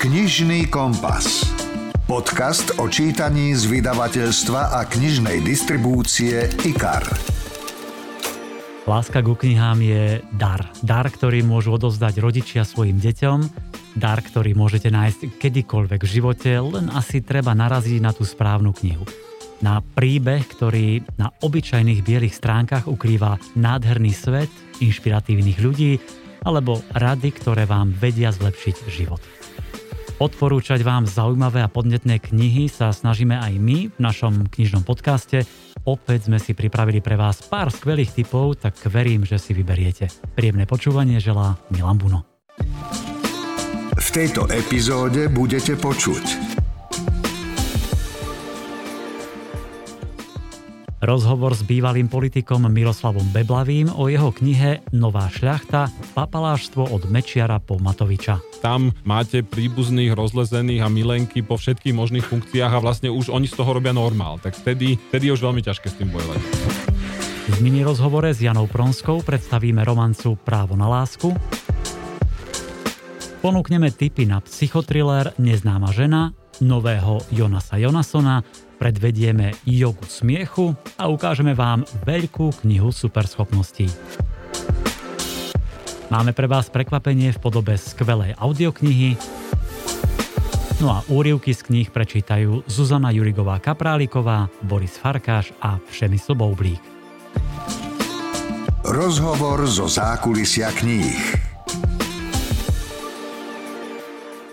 [0.00, 1.44] Knižný kompas.
[2.08, 7.04] Podcast o čítaní z vydavateľstva a knižnej distribúcie IKAR.
[8.88, 10.72] Láska ku knihám je dar.
[10.80, 13.38] Dar, ktorý môžu odovzdať rodičia svojim deťom.
[14.00, 19.04] Dar, ktorý môžete nájsť kedykoľvek v živote, len asi treba naraziť na tú správnu knihu.
[19.60, 24.48] Na príbeh, ktorý na obyčajných bielých stránkach ukrýva nádherný svet,
[24.80, 26.00] inšpiratívnych ľudí,
[26.40, 29.20] alebo rady, ktoré vám vedia zlepšiť život.
[30.20, 35.48] Odporúčať vám zaujímavé a podnetné knihy sa snažíme aj my v našom knižnom podcaste.
[35.88, 40.12] Opäť sme si pripravili pre vás pár skvelých tipov, tak verím, že si vyberiete.
[40.36, 42.20] Príjemné počúvanie želá Milan Buno.
[43.96, 46.59] V tejto epizóde budete počuť
[51.00, 57.80] Rozhovor s bývalým politikom Miroslavom Beblavým o jeho knihe Nová šľachta, papaláštvo od Mečiara po
[57.80, 58.36] Matoviča.
[58.60, 63.56] Tam máte príbuzných, rozlezených a milenky po všetkých možných funkciách a vlastne už oni z
[63.56, 64.36] toho robia normál.
[64.44, 66.40] Tak vtedy, vtedy je už veľmi ťažké s tým bojovať.
[67.48, 71.32] V mini rozhovore s Janou Pronskou predstavíme romancu Právo na lásku.
[73.40, 78.44] Ponúkneme tipy na psychotriller Neznáma žena, nového Jonasa Jonasona,
[78.80, 83.92] predvedieme jogu smiechu a ukážeme vám veľkú knihu superschopností.
[86.08, 89.20] Máme pre vás prekvapenie v podobe skvelej audioknihy,
[90.80, 96.80] No a úrivky z kníh prečítajú Zuzana Jurigová Kapráliková, Boris Farkáš a Všemysl Boublík.
[98.80, 101.36] Rozhovor zo zákulisia kníh.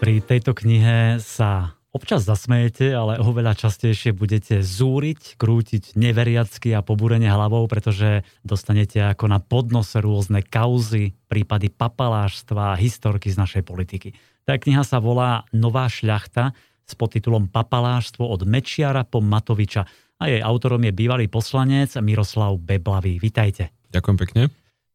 [0.03, 7.25] Pri tejto knihe sa občas zasmejete, ale oveľa častejšie budete zúriť, krútiť neveriacky a pobúrenie
[7.25, 14.13] hlavou, pretože dostanete ako na podnose rôzne kauzy, prípady papalášstva a historky z našej politiky.
[14.45, 16.53] Tá kniha sa volá Nová šľachta
[16.87, 19.83] s podtitulom Papaláštvo od Mečiara po Matoviča
[20.21, 23.19] a jej autorom je bývalý poslanec Miroslav Beblavý.
[23.19, 23.75] Vítajte.
[23.91, 24.41] Ďakujem pekne.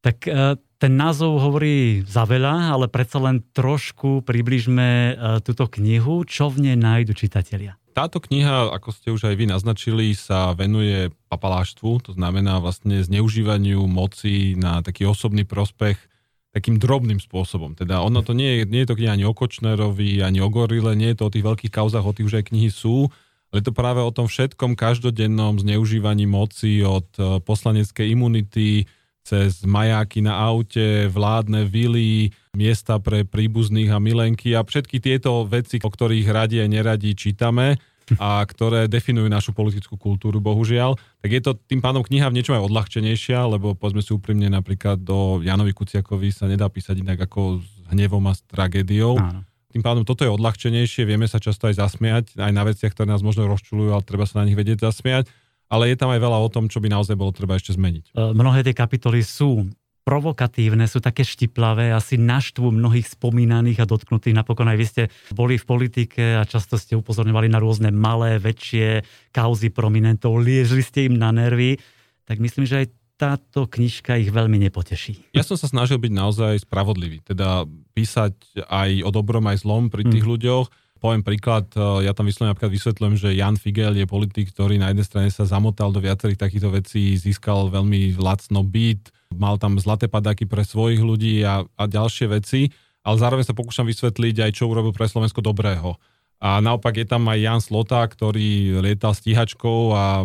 [0.03, 5.13] Tak e, ten názov hovorí za veľa, ale predsa len trošku približme e,
[5.47, 7.79] túto knihu, čo v nej nájdu čitatelia.
[7.95, 13.79] Táto kniha, ako ste už aj vy naznačili, sa venuje papaláštvu, to znamená vlastne zneužívaniu
[13.87, 16.03] moci na taký osobný prospech
[16.51, 17.79] takým drobným spôsobom.
[17.79, 20.99] Teda ono to nie je, nie je to kniha ani o Kočnerovi, ani o Gorile,
[20.99, 23.07] nie je to o tých veľkých kauzach, o tých už aj knihy sú,
[23.55, 28.91] ale je to práve o tom všetkom každodennom zneužívaní moci od e, poslaneckej imunity,
[29.23, 35.79] cez majáky na aute, vládne vily, miesta pre príbuzných a milenky a všetky tieto veci,
[35.79, 37.79] o ktorých radi a neradi čítame
[38.19, 42.59] a ktoré definujú našu politickú kultúru, bohužiaľ, tak je to tým pádom kniha v niečom
[42.59, 47.63] aj odľahčenejšia, lebo povedzme si úprimne, napríklad do Janovi Kuciakovi sa nedá písať inak ako
[47.63, 49.17] s hnevom a s tragédiou.
[49.17, 49.47] Áno.
[49.73, 53.25] Tým pádom toto je odľahčenejšie, vieme sa často aj zasmiať, aj na veciach, ktoré nás
[53.25, 55.33] možno rozčulujú, ale treba sa na nich vedieť zasmiať
[55.73, 58.13] ale je tam aj veľa o tom, čo by naozaj bolo treba ešte zmeniť.
[58.13, 59.73] E, mnohé tie kapitoly sú
[60.03, 64.37] provokatívne, sú také štiplavé, asi naštvu mnohých spomínaných a dotknutých.
[64.37, 69.07] Napokon aj vy ste boli v politike a často ste upozorňovali na rôzne malé, väčšie
[69.31, 71.79] kauzy prominentov, liežli ste im na nervy.
[72.27, 75.31] Tak myslím, že aj táto knižka ich veľmi nepoteší.
[75.31, 80.03] Ja som sa snažil byť naozaj spravodlivý, teda písať aj o dobrom, aj zlom pri
[80.03, 80.33] tých hmm.
[80.35, 80.67] ľuďoch
[81.03, 84.95] poviem príklad, e, ja tam vyslovene napríklad vysvetľujem, že Jan Figel je politik, ktorý na
[84.95, 90.07] jednej strane sa zamotal do viacerých takýchto vecí, získal veľmi lacno byt, mal tam zlaté
[90.07, 92.71] padáky pre svojich ľudí a, a ďalšie veci,
[93.03, 95.99] ale zároveň sa pokúšam vysvetliť aj, čo urobil pre Slovensko dobrého.
[96.39, 100.23] A naopak je tam aj Jan Slota, ktorý lietal stíhačkou a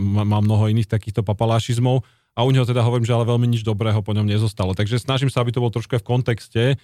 [0.00, 2.04] má mnoho iných takýchto papalášizmov
[2.38, 4.70] a u neho teda hovorím, že ale veľmi nič dobrého po ňom nezostalo.
[4.70, 6.78] Takže snažím sa, aby to bolo trošku v kontexte,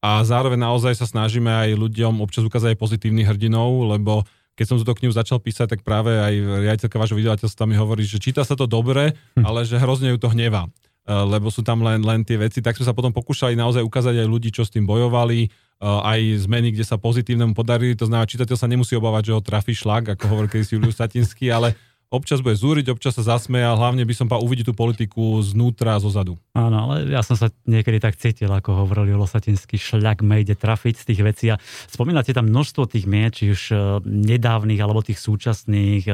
[0.00, 4.24] a zároveň naozaj sa snažíme aj ľuďom občas ukázať aj pozitívnych hrdinov, lebo
[4.56, 8.20] keď som túto knihu začal písať, tak práve aj riaditeľka vášho vydavateľstva mi hovorí, že
[8.20, 9.44] číta sa to dobre, hm.
[9.44, 12.76] ale že hrozne ju to hnevá e, lebo sú tam len, len tie veci, tak
[12.76, 15.48] sme sa potom pokúšali naozaj ukázať aj ľudí, čo s tým bojovali, e,
[15.84, 19.76] aj zmeny, kde sa pozitívnemu podarili, to znamená, čitateľ sa nemusí obávať, že ho trafí
[19.76, 21.76] šlak, ako hovorí kedysi Julius Satinský, ale
[22.10, 25.96] občas bude zúriť, občas sa zasmeje a hlavne by som pa uvidieť tú politiku znútra
[25.96, 26.34] a zozadu.
[26.58, 30.94] Áno, ale ja som sa niekedy tak cítil, ako hovoril Losatinsky, šľak me ide trafiť
[30.98, 33.74] z tých vecí a spomínate tam množstvo tých mien, či už e,
[34.04, 36.04] nedávnych alebo tých súčasných.
[36.10, 36.12] E,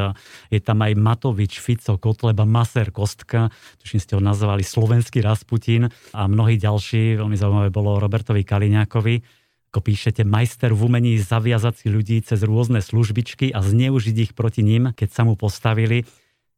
[0.52, 3.48] je tam aj Matovič, Fico, Kotleba, Maser, Kostka,
[3.80, 9.45] tuším ste ho nazvali slovenský Rasputin a mnohí ďalší, veľmi zaujímavé bolo Robertovi Kaliňákovi
[9.76, 14.64] ako píšete, majster v umení zaviazať si ľudí cez rôzne službičky a zneužiť ich proti
[14.64, 16.08] ním, keď sa mu postavili.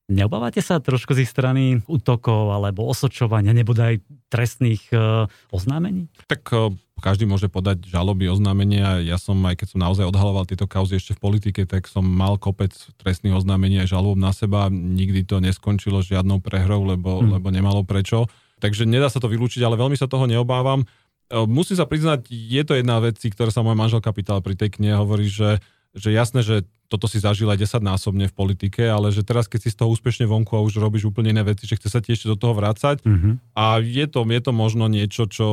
[0.06, 6.06] Neobávate sa trošku z ich strany útokov alebo osočovania, nebodaj trestných e, oznámení?
[6.31, 9.03] Tak e, každý môže podať žaloby, oznámenia.
[9.03, 12.38] Ja som, aj keď som naozaj odhaloval tieto kauzy ešte v politike, tak som mal
[12.38, 12.71] kopec
[13.03, 14.71] trestných oznámení aj žalob na seba.
[14.71, 17.35] Nikdy to neskončilo žiadnou prehrou, lebo, hmm.
[17.35, 18.31] lebo nemalo prečo.
[18.62, 20.87] Takže nedá sa to vylúčiť, ale veľmi sa toho neobávam.
[21.28, 24.76] E, musím sa priznať, je to jedna vec, ktorá sa môj manželka pýtala pri tej
[24.76, 25.60] knihe, hovorí, že
[25.96, 29.69] že jasné, že toto si zažil aj 10 násobne v politike, ale že teraz, keď
[29.69, 32.16] si z toho úspešne vonku a už robíš úplne iné veci, že chce sa ti
[32.16, 33.04] ešte do toho vrácať.
[33.04, 33.52] Mm-hmm.
[33.52, 35.46] A je to, je to možno niečo, čo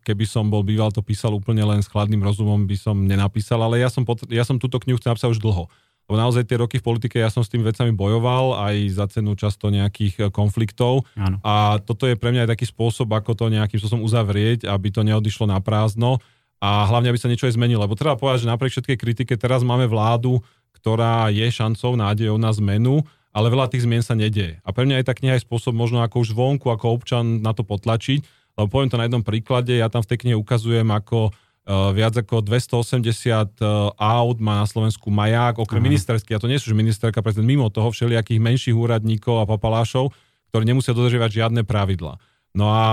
[0.00, 3.84] keby som bol býval to písal úplne len s chladným rozumom, by som nenapísal, ale
[3.84, 5.68] ja som, pot- ja som túto knihu chcel napísať už dlho.
[6.08, 9.36] Lebo naozaj tie roky v politike ja som s tými vecami bojoval, aj za cenu
[9.36, 11.04] často nejakých e, konfliktov.
[11.12, 11.36] Ano.
[11.44, 15.04] A toto je pre mňa aj taký spôsob, ako to nejakým spôsobom uzavrieť, aby to
[15.04, 16.16] neodišlo na prázdno
[16.64, 17.84] a hlavne, aby sa niečo aj zmenilo.
[17.84, 20.40] Lebo treba povedať, že napriek všetkej kritike teraz máme vládu,
[20.80, 23.04] ktorá je šancou, nádejou na zmenu,
[23.36, 24.64] ale veľa tých zmien sa nedieje.
[24.64, 27.52] A pre mňa je tá kniha aj spôsob možno ako už zvonku, ako občan na
[27.52, 28.24] to potlačiť,
[28.58, 31.30] lebo poviem to na jednom príklade, ja tam v tej knihe ukazujem, ako
[31.68, 33.64] viac ako 280 uh, e,
[34.00, 35.88] aut má na Slovensku maják, okrem uh-huh.
[35.92, 40.16] ministerských, a to nie sú ministerka, prezident, mimo toho všelijakých menších úradníkov a papalášov,
[40.48, 42.16] ktorí nemusia dodržiavať žiadne pravidla.
[42.56, 42.84] No a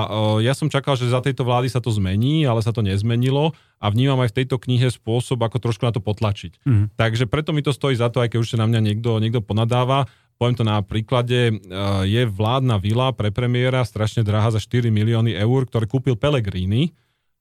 [0.44, 3.88] ja som čakal, že za tejto vlády sa to zmení, ale sa to nezmenilo a
[3.88, 6.60] vnímam aj v tejto knihe spôsob, ako trošku na to potlačiť.
[6.68, 6.92] Mm.
[7.00, 9.39] Takže preto mi to stojí za to, aj keď už sa na mňa niekto, niekto
[9.39, 10.12] ponadáva.
[10.36, 11.63] Poviem to na príklade,
[12.04, 16.92] je vládna vila pre premiéra strašne drahá za 4 milióny eur, ktoré kúpil Pelegrini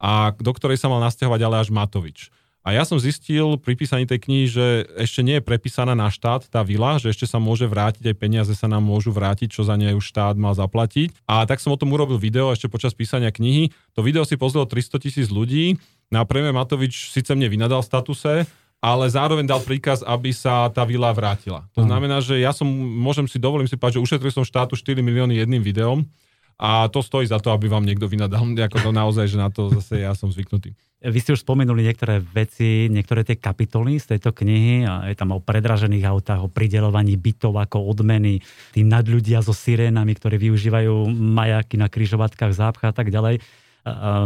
[0.05, 2.29] a do ktorej sa mal nasťahovať ale až Matovič.
[2.65, 4.65] A ja som zistil pri písaní tej knihy, že
[4.97, 8.53] ešte nie je prepísaná na štát tá vila, že ešte sa môže vrátiť, aj peniaze
[8.57, 11.13] sa nám môžu vrátiť, čo za ne už štát mal zaplatiť.
[11.29, 13.69] A tak som o tom urobil video ešte počas písania knihy.
[13.93, 15.77] To video si pozrelo 300 tisíc ľudí.
[16.09, 18.49] Na premiér Matovič síce mne vynadal statuse,
[18.81, 21.69] ale zároveň dal príkaz, aby sa tá vila vrátila.
[21.77, 22.65] To znamená, že ja som,
[22.97, 26.09] môžem si, dovolím si povedať, že ušetril som štátu 4 milióny jedným videom
[26.55, 28.43] a to stojí za to, aby vám niekto vynadal.
[28.45, 30.73] Ako to naozaj, že na to zase ja som zvyknutý.
[31.05, 34.89] Vy ste už spomenuli niektoré veci, niektoré tie kapitoly z tejto knihy.
[34.89, 38.41] A je tam o predražených autách, o pridelovaní bytov ako odmeny,
[38.73, 43.45] tým nadľudia so sirénami, ktorí využívajú majaky na kryžovatkách, zápcha a tak ďalej.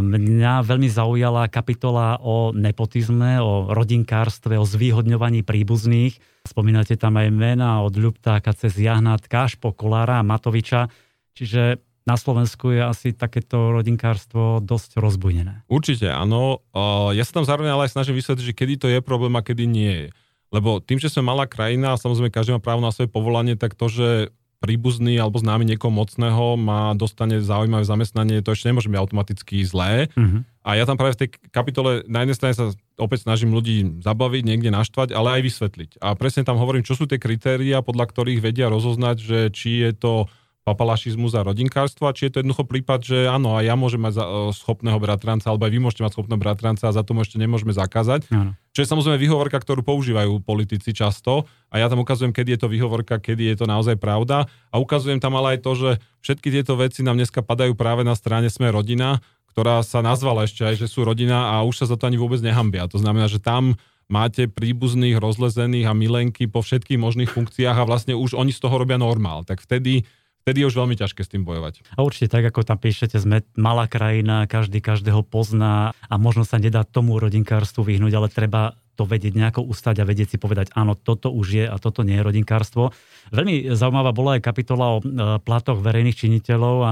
[0.07, 6.47] Mňa veľmi zaujala kapitola o nepotizme, o rodinkárstve, o zvýhodňovaní príbuzných.
[6.47, 10.87] Spomínate tam aj mena od Ľubtáka cez Jahnátka až po Kolára a Matoviča.
[11.35, 15.69] Čiže na Slovensku je asi takéto rodinkárstvo dosť rozbujnené.
[15.69, 16.65] Určite, áno.
[17.13, 19.69] Ja sa tam zároveň ale aj snažím vysvetliť, že kedy to je problém a kedy
[19.69, 20.09] nie je.
[20.49, 23.77] Lebo tým, že sme malá krajina a samozrejme každý má právo na svoje povolanie, tak
[23.77, 28.99] to, že príbuzný alebo známy niekoho mocného má dostane zaujímavé zamestnanie, to ešte nemôže byť
[28.99, 30.11] automaticky zlé.
[30.19, 30.43] Uh-huh.
[30.67, 34.43] A ja tam práve v tej kapitole na jednej strane sa opäť snažím ľudí zabaviť,
[34.43, 35.91] niekde naštvať, ale aj vysvetliť.
[36.03, 39.93] A presne tam hovorím, čo sú tie kritéria, podľa ktorých vedia rozoznať, že či je
[39.95, 40.27] to
[40.69, 44.21] papalašizmus a rodinkárstvo a či je to jednoducho prípad, že áno, a ja môžem mať
[44.21, 47.41] za, uh, schopného bratranca, alebo aj vy môžete mať schopného bratranca a za to ešte
[47.41, 48.29] nemôžeme zakázať.
[48.29, 48.53] Ano.
[48.77, 52.69] Čo je samozrejme výhovorka, ktorú používajú politici často a ja tam ukazujem, kedy je to
[52.71, 55.91] výhovorka, kedy je to naozaj pravda a ukazujem tam ale aj to, že
[56.23, 59.19] všetky tieto veci nám dneska padajú práve na strane Sme rodina,
[59.57, 62.39] ktorá sa nazvala ešte aj, že sú rodina a už sa za to ani vôbec
[62.39, 62.87] nehambia.
[62.87, 63.75] To znamená, že tam
[64.09, 68.81] máte príbuzných, rozlezených a milenky po všetkých možných funkciách a vlastne už oni z toho
[68.81, 69.45] robia normál.
[69.45, 70.09] Tak vtedy
[70.49, 71.85] vtedy je už veľmi ťažké s tým bojovať.
[71.93, 76.57] A určite tak, ako tam píšete, sme malá krajina, každý každého pozná a možno sa
[76.57, 80.97] nedá tomu rodinkárstvu vyhnúť, ale treba to vedieť nejako ustať a vedieť si povedať, áno,
[80.97, 82.97] toto už je a toto nie je rodinkárstvo.
[83.29, 85.05] Veľmi zaujímavá bola aj kapitola o e,
[85.45, 86.91] platoch verejných činiteľov a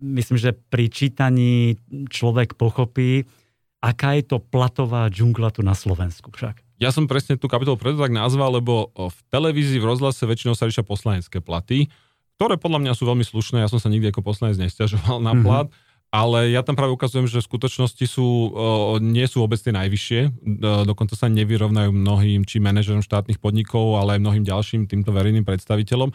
[0.00, 3.26] myslím, že pri čítaní človek pochopí,
[3.82, 6.62] aká je to platová džungla tu na Slovensku však.
[6.78, 10.70] Ja som presne tú kapitolu preto tak nazval, lebo v televízii, v rozhlase väčšinou sa
[10.70, 11.90] riešia poslanecké platy
[12.42, 13.62] ktoré podľa mňa sú veľmi slušné.
[13.62, 15.42] Ja som sa nikdy ako poslanec nestiažoval na mhm.
[15.46, 15.68] plat.
[15.70, 15.90] Mm-hmm.
[16.12, 18.52] Ale ja tam práve ukazujem, že v skutočnosti sú,
[19.00, 20.44] nie sú vôbec tie najvyššie.
[20.84, 26.12] Dokonca sa nevyrovnajú mnohým, či manažerom štátnych podnikov, ale aj mnohým ďalším týmto verejným predstaviteľom.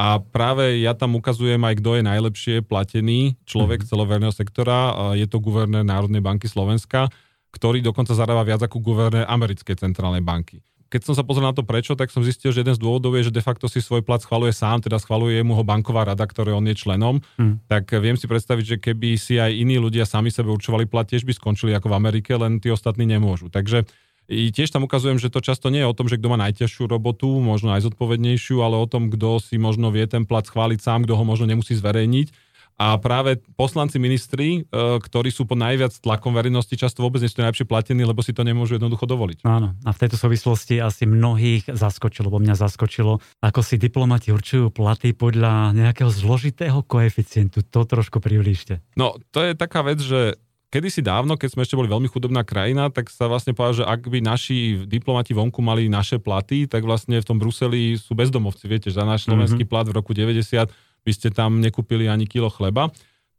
[0.00, 3.92] A práve ja tam ukazujem aj, kto je najlepšie platený človek mm-hmm.
[3.92, 5.12] celoverného sektora.
[5.12, 7.12] Je to guvernér Národnej banky Slovenska,
[7.52, 11.66] ktorý dokonca zarába viac ako guvernér Americkej centrálnej banky keď som sa pozrel na to
[11.66, 14.22] prečo, tak som zistil, že jeden z dôvodov je, že de facto si svoj plat
[14.22, 17.18] schvaluje sám, teda schvaluje mu ho banková rada, ktoré on je členom.
[17.34, 17.58] Hmm.
[17.66, 21.26] Tak viem si predstaviť, že keby si aj iní ľudia sami sebe určovali plat, tiež
[21.26, 23.50] by skončili ako v Amerike, len tí ostatní nemôžu.
[23.50, 23.90] Takže
[24.30, 26.86] i tiež tam ukazujem, že to často nie je o tom, že kto má najťažšiu
[26.86, 31.10] robotu, možno aj zodpovednejšiu, ale o tom, kto si možno vie ten plat schváliť sám,
[31.10, 36.34] kto ho možno nemusí zverejniť a práve poslanci ministri, e, ktorí sú po najviac tlakom
[36.34, 39.46] verejnosti, často vôbec nie sú najlepšie platení, lebo si to nemôžu jednoducho dovoliť.
[39.46, 44.74] Áno, a v tejto súvislosti asi mnohých zaskočilo, bo mňa zaskočilo, ako si diplomati určujú
[44.74, 47.62] platy podľa nejakého zložitého koeficientu.
[47.62, 48.82] To trošku priblížte.
[48.98, 50.34] No, to je taká vec, že
[50.74, 54.10] kedysi dávno, keď sme ešte boli veľmi chudobná krajina, tak sa vlastne povedal, že ak
[54.10, 58.66] by naši diplomati vonku mali naše platy, tak vlastne v tom Bruseli sú bezdomovci.
[58.66, 59.70] Viete, že za náš slovenský mm-hmm.
[59.70, 60.66] plat v roku 90
[61.04, 62.90] by ste tam nekúpili ani kilo chleba,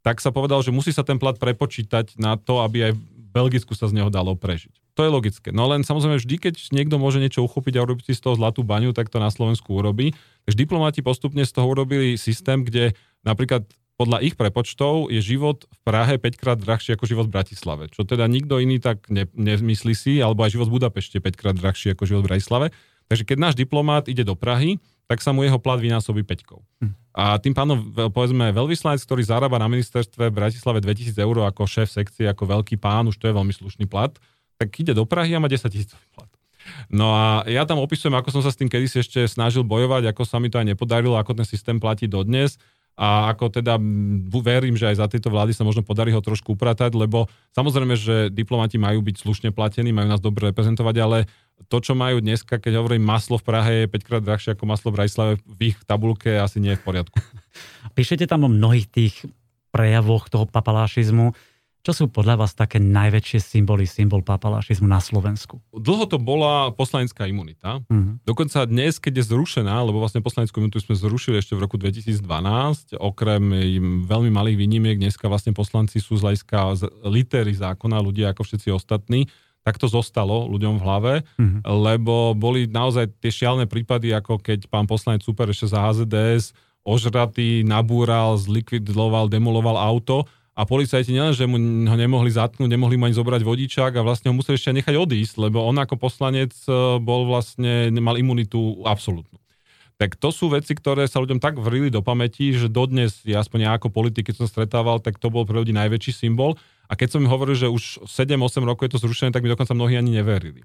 [0.06, 3.02] tak sa povedal, že musí sa ten plat prepočítať na to, aby aj v
[3.34, 4.72] Belgicku sa z neho dalo prežiť.
[4.96, 5.52] To je logické.
[5.52, 8.64] No len samozrejme vždy, keď niekto môže niečo uchopiť a urobiť si z toho zlatú
[8.64, 10.16] baňu, tak to na Slovensku urobí.
[10.48, 15.78] Takže diplomati postupne z toho urobili systém, kde napríklad podľa ich prepočtov je život v
[15.84, 17.88] Prahe 5 krát drahší ako život v Bratislave.
[17.92, 21.56] Čo teda nikto iný tak ne, nemyslí si, alebo aj život v Budapešte 5 krát
[21.56, 22.66] drahší ako život v Bratislave.
[23.08, 26.60] Takže keď náš diplomát ide do Prahy, tak sa mu jeho plat vynásobí peťkou.
[26.84, 26.92] Hm.
[27.16, 27.80] A tým pánom,
[28.12, 32.76] povedzme, veľvyslanec, ktorý zarába na ministerstve v Bratislave 2000 eur ako šéf sekcie, ako veľký
[32.76, 34.12] pán, už to je veľmi slušný plat,
[34.60, 36.28] tak ide do Prahy a má 10 tisíc plat.
[36.92, 40.22] No a ja tam opisujem, ako som sa s tým kedysi ešte snažil bojovať, ako
[40.28, 42.60] sa mi to aj nepodarilo, ako ten systém platí dodnes
[42.96, 43.76] a ako teda
[44.40, 48.32] verím, že aj za tejto vlády sa možno podarí ho trošku upratať, lebo samozrejme, že
[48.32, 51.18] diplomati majú byť slušne platení, majú nás dobre reprezentovať, ale
[51.68, 54.88] to, čo majú dneska, keď hovorím maslo v Prahe je 5 krát drahšie ako maslo
[54.88, 57.16] v Bratislave, v ich tabulke asi nie je v poriadku.
[57.96, 59.14] Píšete tam o mnohých tých
[59.76, 61.36] prejavoch toho papalášizmu.
[61.86, 65.62] Čo sú podľa vás také najväčšie symboly, symbol papalášizmu na Slovensku?
[65.70, 67.78] Dlho to bola poslanecká imunita.
[67.86, 68.18] Uh-huh.
[68.26, 72.98] Dokonca dnes, keď je zrušená, lebo vlastne poslaneckú imunitu sme zrušili ešte v roku 2012,
[72.98, 73.38] okrem
[74.02, 76.58] veľmi malých výnimiek, dneska vlastne poslanci sú z hľadiska
[77.06, 79.30] litery zákona, ľudia ako všetci ostatní,
[79.62, 81.62] tak to zostalo ľuďom v hlave, mm-hmm.
[81.70, 86.50] lebo boli naozaj tie šialné prípady, ako keď pán poslanec Super ešte za HZDS
[86.82, 93.04] ožratý, nabúral, zlikvidoval, demoloval auto a policajti nielen, že mu ho nemohli zatknúť, nemohli mu
[93.04, 96.96] ani zobrať vodičák a vlastne ho museli ešte nechať odísť, lebo on ako poslanec e,
[96.96, 99.36] bol vlastne, mal imunitu absolútnu.
[100.00, 103.58] Tak to sú veci, ktoré sa ľuďom tak vrili do pamäti, že dodnes, ja aspoň
[103.68, 106.56] ja ako politik, keď som stretával, tak to bol pre ľudí najväčší symbol.
[106.88, 109.72] A keď som im hovoril, že už 7-8 rokov je to zrušené, tak mi dokonca
[109.72, 110.64] mnohí ani neverili.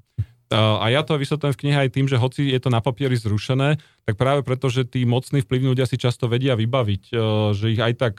[0.51, 3.79] A ja to vysvetľujem v knihe aj tým, že hoci je to na papieri zrušené,
[4.03, 7.15] tak práve preto, že tí mocní vplyvní ľudia si často vedia vybaviť, e,
[7.55, 8.13] že ich aj tak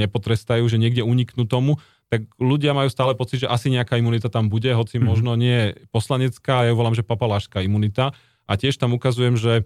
[0.00, 1.76] nepotrestajú, že niekde uniknú tomu,
[2.08, 5.08] tak ľudia majú stále pocit, že asi nejaká imunita tam bude, hoci mm-hmm.
[5.08, 8.16] možno nie poslanecká, ja ju volám, že papaláška imunita.
[8.44, 9.64] A tiež tam ukazujem, že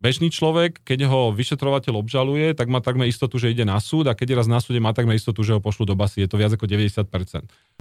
[0.00, 4.16] Bežný človek, keď ho vyšetrovateľ obžaluje, tak má takmer istotu, že ide na súd a
[4.16, 6.24] keď raz na súde, má takmer istotu, že ho pošlu do basy.
[6.24, 7.04] Je to viac ako 90%.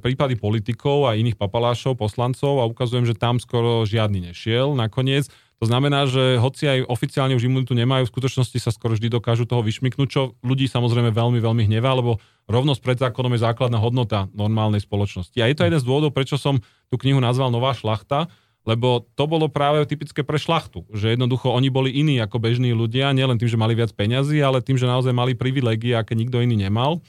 [0.03, 5.31] Prípady politikov a iných papalášov, poslancov a ukazujem, že tam skoro žiadny nešiel nakoniec.
[5.63, 9.47] To znamená, že hoci aj oficiálne už imunitu nemajú, v skutočnosti sa skoro vždy dokážu
[9.47, 12.19] toho vyšmiknúť, čo ľudí samozrejme veľmi, veľmi hnevá, lebo
[12.51, 15.39] rovnosť pred zákonom je základná hodnota normálnej spoločnosti.
[15.39, 16.59] A je to jeden z dôvodov, prečo som
[16.91, 18.27] tú knihu nazval Nová šlachta,
[18.67, 23.15] lebo to bolo práve typické pre šlachtu, že jednoducho oni boli iní ako bežní ľudia,
[23.15, 26.59] nielen tým, že mali viac peňazí, ale tým, že naozaj mali privilegie, aké nikto iný
[26.59, 26.99] nemal.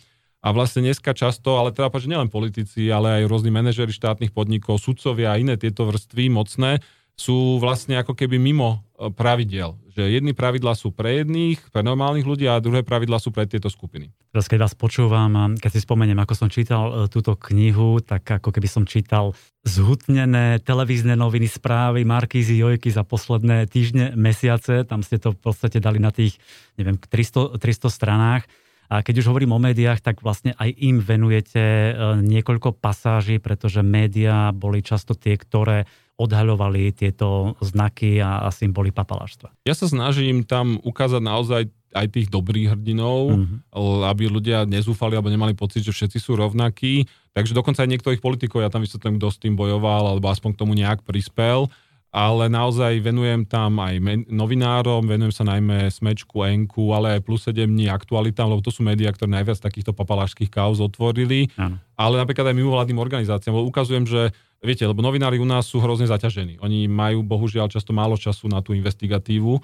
[0.40, 4.80] A vlastne dneska často, ale povedať, že nielen politici, ale aj rôzni manažeri štátnych podnikov,
[4.80, 6.80] sudcovia a iné tieto vrstvy mocné,
[7.12, 9.80] sú vlastne ako keby mimo pravidel.
[9.96, 13.72] Že jedny pravidlá sú pre jedných, pre normálnych ľudí a druhé pravidlá sú pre tieto
[13.72, 14.12] skupiny.
[14.28, 18.52] Teraz keď vás počúvam, keď si spomeniem, ako som čítal e, túto knihu, tak ako
[18.52, 19.32] keby som čítal
[19.64, 24.84] zhutnené televízne noviny, správy, Markízy, Jojky za posledné týždne, mesiace.
[24.84, 26.36] Tam ste to v podstate dali na tých,
[26.76, 28.44] neviem, 300, 300 stranách.
[28.90, 31.92] A keď už hovorím o médiách, tak vlastne aj im venujete e,
[32.26, 35.86] niekoľko pasáží, pretože médiá boli často tie, ktoré
[36.20, 39.56] odhaľovali tieto znaky a, a symboly papaláštva.
[39.64, 44.06] Ja sa snažím tam ukázať naozaj aj tých dobrých hrdinov, mm-hmm.
[44.06, 47.08] aby ľudia nezúfali alebo nemali pocit, že všetci sú rovnakí.
[47.34, 50.60] Takže dokonca aj niektorých politikov, ja tam vysvetlím, kto s tým bojoval, alebo aspoň k
[50.60, 51.66] tomu nejak prispel
[52.10, 57.70] ale naozaj venujem tam aj novinárom, venujem sa najmä Smečku, Enku, ale aj plus 7
[57.70, 61.78] dní aktualitám, lebo to sú médiá, ktoré najviac takýchto papalášských kauz otvorili, ano.
[61.94, 66.04] ale napríklad aj mimovládnym organizáciám, lebo ukazujem, že viete, lebo novinári u nás sú hrozne
[66.04, 66.60] zaťažení.
[66.60, 69.60] Oni majú bohužiaľ často málo času na tú investigatívu e,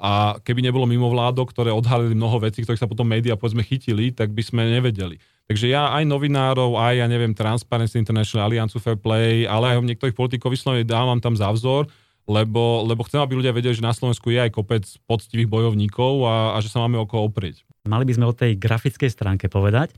[0.00, 4.32] a keby nebolo mimovládok, ktoré odhalili mnoho vecí, ktorých sa potom médiá povedzme chytili, tak
[4.32, 5.20] by sme nevedeli.
[5.44, 10.16] Takže ja aj novinárov, aj ja neviem, Transparency International, Alliance Fair Play, ale aj niektorých
[10.16, 11.84] politikov vyslovene dávam tam za vzor,
[12.24, 16.56] lebo, lebo chcem, aby ľudia vedeli, že na Slovensku je aj kopec poctivých bojovníkov a,
[16.56, 17.60] a že sa máme o oprieť.
[17.84, 19.92] Mali by sme o tej grafickej stránke povedať,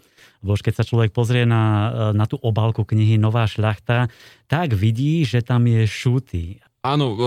[0.46, 4.06] lebo keď sa človek pozrie na, na tú obálku knihy Nová šľachta,
[4.46, 6.62] tak vidí, že tam je šúty.
[6.86, 7.18] Áno,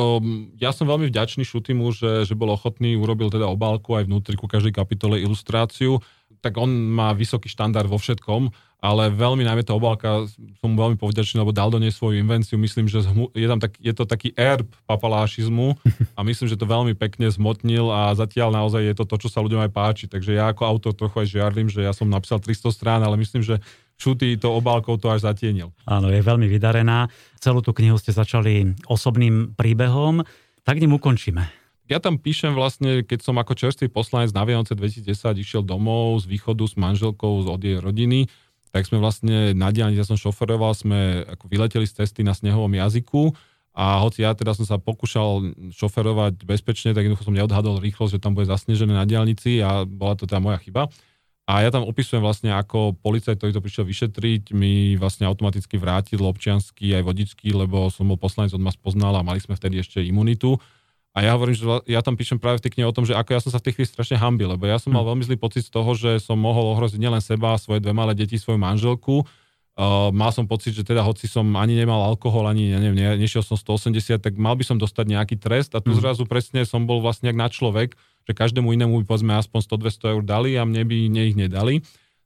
[0.55, 4.47] ja som veľmi vďačný Šutimu, že, že bol ochotný, urobil teda obálku aj vnútri ku
[4.47, 5.99] každej kapitole ilustráciu
[6.39, 10.23] tak on má vysoký štandard vo všetkom, ale veľmi najmä tá obálka,
[10.63, 12.55] som veľmi povďačný, lebo dal do nej svoju invenciu.
[12.55, 13.03] Myslím, že
[13.35, 15.75] je, tam tak, je to taký erb papalášizmu
[16.17, 19.43] a myslím, že to veľmi pekne zmotnil a zatiaľ naozaj je to to, čo sa
[19.43, 20.05] ľuďom aj páči.
[20.07, 23.43] Takže ja ako autor trochu aj žiarlim, že ja som napísal 300 strán, ale myslím,
[23.43, 23.59] že
[23.99, 25.75] Šutý to obálkou to až zatienil.
[25.83, 27.11] Áno, je veľmi vydarená.
[27.35, 30.23] Celú tú knihu ste začali osobným príbehom,
[30.63, 31.51] tak ním ukončíme.
[31.91, 35.09] Ja tam píšem vlastne, keď som ako čerstvý poslanec na Vianoce 2010
[35.43, 38.31] išiel domov z východu s manželkou od jej rodiny,
[38.69, 42.69] tak sme vlastne na diálnici, ja som šoferoval, sme ako vyleteli z cesty na snehovom
[42.69, 43.33] jazyku
[43.73, 48.23] a hoci ja teda som sa pokúšal šoferovať bezpečne, tak jednoducho som neodhadol rýchlosť, že
[48.23, 50.89] tam bude zasnežené na diálnici a bola to teda moja chyba.
[51.49, 56.21] A ja tam opisujem vlastne, ako policajt, ktorý to prišiel vyšetriť, mi vlastne automaticky vrátil
[56.21, 59.97] občiansky aj vodičský, lebo som bol poslanec od ma spoznal a mali sme vtedy ešte
[60.05, 60.61] imunitu.
[61.19, 63.35] A ja hovorím, že ja tam píšem práve v tej knihe o tom, že ako
[63.35, 65.11] ja som sa v tej chvíli strašne hambil, lebo ja som mal hm.
[65.11, 68.39] veľmi zlý pocit z toho, že som mohol ohroziť nielen seba, svoje dve malé deti,
[68.39, 69.27] svoju manželku.
[69.79, 73.43] Uh, mal som pocit, že teda hoci som ani nemal alkohol, ani neviem, ne, nešiel
[73.43, 76.03] som 180, tak mal by som dostať nejaký trest a tu mm.
[76.03, 77.95] zrazu presne som bol vlastne na človek,
[78.27, 81.79] že každému inému by povedzme aspoň 100-200 eur dali a mne by ne ich nedali.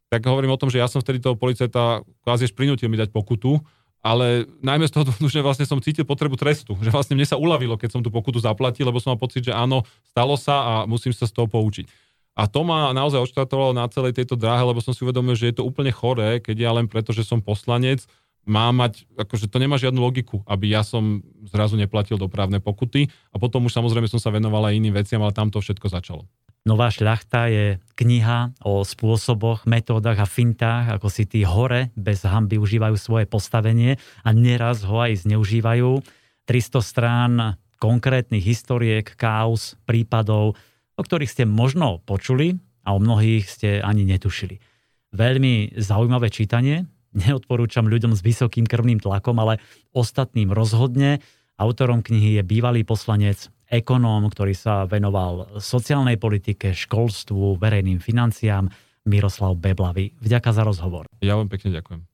[0.09, 3.61] Tak hovorím o tom, že ja som vtedy toho policajta kvázi prinútil mi dať pokutu,
[4.03, 7.79] ale najmä z toho, že vlastne som cítil potrebu trestu, že vlastne mne sa uľavilo,
[7.79, 11.15] keď som tú pokutu zaplatil, lebo som mal pocit, že áno, stalo sa a musím
[11.15, 11.87] sa z toho poučiť.
[12.33, 15.61] A to ma naozaj odštartovalo na celej tejto dráhe, lebo som si uvedomil, že je
[15.61, 18.03] to úplne choré, keď ja len preto, že som poslanec,
[18.43, 23.39] má mať, akože to nemá žiadnu logiku, aby ja som zrazu neplatil dopravné pokuty a
[23.39, 26.27] potom už samozrejme som sa venoval aj iným veciam, ale tam to všetko začalo.
[26.63, 32.55] Nová šľachta je kniha o spôsoboch, metódach a fintách, ako si tí hore bez hamby
[32.55, 35.99] užívajú svoje postavenie a neraz ho aj zneužívajú.
[36.47, 40.55] 300 strán konkrétnych historiek, kaos, prípadov,
[40.95, 42.55] o ktorých ste možno počuli
[42.87, 44.63] a o mnohých ste ani netušili.
[45.11, 49.59] Veľmi zaujímavé čítanie, neodporúčam ľuďom s vysokým krvným tlakom, ale
[49.91, 51.19] ostatným rozhodne.
[51.59, 58.69] Autorom knihy je bývalý poslanec, ekonóm, ktorý sa venoval sociálnej politike, školstvu, verejným financiám,
[59.09, 60.13] Miroslav Beblavy.
[60.21, 61.09] Vďaka za rozhovor.
[61.25, 62.05] Ja vám pekne ďakujem.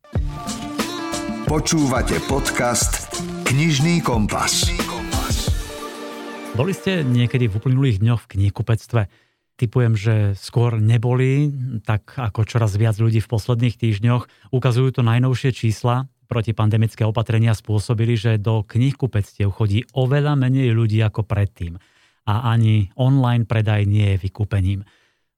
[1.43, 3.11] Počúvate podcast
[3.43, 4.71] Knižný kompas.
[6.55, 9.27] Boli ste niekedy v uplynulých dňoch v knihkupectve?
[9.59, 11.51] typujem, že skôr neboli,
[11.83, 14.55] tak ako čoraz viac ľudí v posledných týždňoch.
[14.55, 16.07] Ukazujú to najnovšie čísla.
[16.29, 21.81] Protipandemické opatrenia spôsobili, že do knihkupectiev chodí oveľa menej ľudí ako predtým.
[22.29, 24.85] A ani online predaj nie je vykúpením.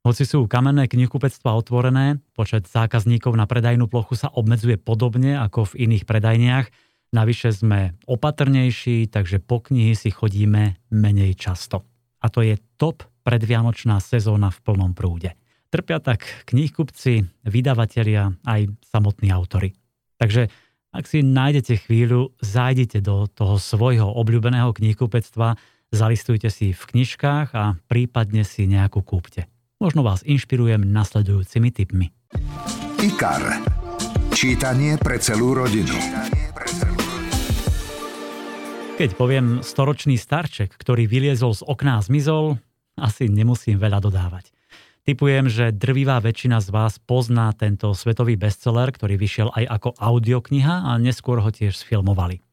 [0.03, 5.87] Hoci sú kamenné knihkupectva otvorené, počet zákazníkov na predajnú plochu sa obmedzuje podobne ako v
[5.87, 6.67] iných predajniach.
[7.15, 11.87] Navyše sme opatrnejší, takže po knihy si chodíme menej často.
[12.19, 15.37] A to je top predvianočná sezóna v plnom prúde.
[15.71, 19.71] Trpia tak knihkupci, vydavatelia aj samotní autory.
[20.19, 20.51] Takže
[20.91, 25.55] ak si nájdete chvíľu, zájdite do toho svojho obľúbeného knihkupectva,
[25.87, 29.47] zalistujte si v knižkách a prípadne si nejakú kúpte.
[29.79, 32.11] Možno vás inšpirujem nasledujúcimi tipmi.
[32.99, 33.63] IKAR.
[34.35, 35.95] Čítanie pre celú rodinu.
[38.99, 42.61] Keď poviem storočný starček, ktorý vyliezol z okná a zmizol,
[42.99, 44.53] asi nemusím veľa dodávať.
[45.01, 50.85] Typujem, že drvivá väčšina z vás pozná tento svetový bestseller, ktorý vyšiel aj ako audiokniha
[50.85, 52.45] a neskôr ho tiež sfilmovali.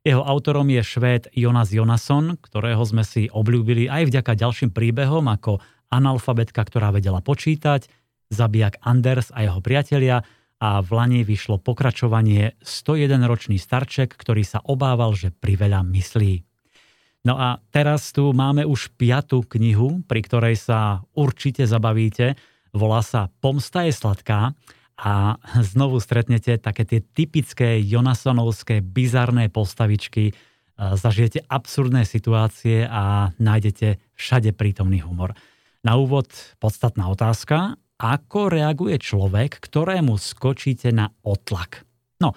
[0.00, 5.60] Jeho autorom je švéd Jonas Jonasson, ktorého sme si obľúbili aj vďaka ďalším príbehom ako
[5.92, 7.84] analfabetka, ktorá vedela počítať,
[8.32, 10.24] zabijak Anders a jeho priatelia
[10.56, 16.49] a v Lani vyšlo pokračovanie 101-ročný starček, ktorý sa obával, že priveľa myslí.
[17.20, 22.32] No a teraz tu máme už piatú knihu, pri ktorej sa určite zabavíte.
[22.72, 24.56] Volá sa Pomsta je sladká
[24.96, 30.32] a znovu stretnete také tie typické Jonasonovské bizarné postavičky,
[30.80, 35.36] zažijete absurdné situácie a nájdete všade prítomný humor.
[35.84, 41.84] Na úvod podstatná otázka, ako reaguje človek, ktorému skočíte na otlak?
[42.16, 42.32] No,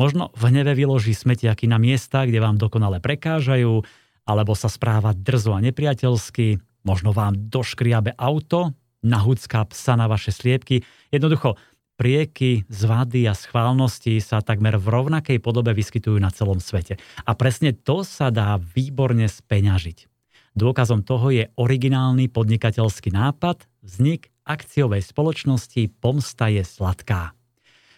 [0.00, 3.84] možno v hneve vyloží smetiaky na miesta, kde vám dokonale prekážajú,
[4.28, 10.86] alebo sa správa drzo a nepriateľsky, možno vám doškriabe auto, nahúcká psa na vaše sliepky.
[11.10, 11.58] Jednoducho,
[11.98, 16.98] prieky, zvady a schválnosti sa takmer v rovnakej podobe vyskytujú na celom svete.
[17.26, 20.10] A presne to sa dá výborne speňažiť.
[20.52, 27.32] Dôkazom toho je originálny podnikateľský nápad, vznik akciovej spoločnosti Pomsta je sladká.